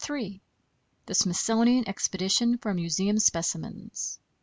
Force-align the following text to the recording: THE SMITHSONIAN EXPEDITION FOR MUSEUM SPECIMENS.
THE 1.05 1.13
SMITHSONIAN 1.13 1.83
EXPEDITION 1.87 2.57
FOR 2.57 2.73
MUSEUM 2.73 3.19
SPECIMENS. 3.19 4.17